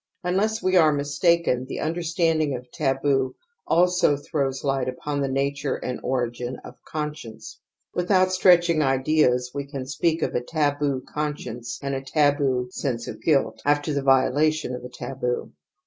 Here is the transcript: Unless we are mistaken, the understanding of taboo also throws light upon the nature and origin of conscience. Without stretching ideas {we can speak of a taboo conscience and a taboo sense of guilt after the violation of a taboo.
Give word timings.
Unless 0.23 0.63
we 0.63 0.75
are 0.77 0.91
mistaken, 0.91 1.67
the 1.69 1.79
understanding 1.79 2.55
of 2.55 2.71
taboo 2.71 3.35
also 3.67 4.17
throws 4.17 4.63
light 4.63 4.89
upon 4.89 5.21
the 5.21 5.27
nature 5.27 5.75
and 5.75 5.99
origin 6.01 6.55
of 6.65 6.83
conscience. 6.87 7.59
Without 7.93 8.31
stretching 8.31 8.81
ideas 8.81 9.51
{we 9.53 9.67
can 9.67 9.85
speak 9.85 10.23
of 10.23 10.33
a 10.33 10.41
taboo 10.41 11.03
conscience 11.07 11.77
and 11.83 11.93
a 11.93 12.01
taboo 12.01 12.69
sense 12.71 13.07
of 13.07 13.21
guilt 13.21 13.61
after 13.63 13.93
the 13.93 14.01
violation 14.01 14.73
of 14.73 14.83
a 14.83 14.89
taboo. 14.89 15.51